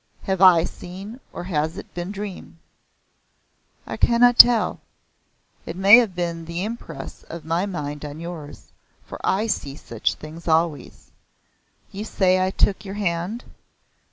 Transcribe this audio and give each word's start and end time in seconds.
"Have 0.23 0.41
I 0.41 0.63
seen 0.63 1.19
or 1.31 1.43
has 1.43 1.77
it 1.77 1.93
been 1.93 2.11
dream?" 2.11 2.57
"I 3.85 3.97
cannot 3.97 4.39
tell. 4.39 4.79
It 5.67 5.75
may 5.75 5.97
have 5.97 6.15
been 6.15 6.45
the 6.45 6.63
impress 6.63 7.21
of 7.21 7.45
my 7.45 7.67
mind 7.67 8.03
on 8.03 8.19
yours, 8.19 8.71
for 9.05 9.19
I 9.23 9.45
see 9.45 9.75
such 9.75 10.15
things 10.15 10.47
always. 10.47 11.11
You 11.91 12.03
say 12.03 12.43
I 12.43 12.49
took 12.49 12.83
your 12.83 12.95
hand?" 12.95 13.43